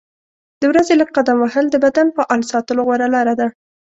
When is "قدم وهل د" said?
1.17-1.75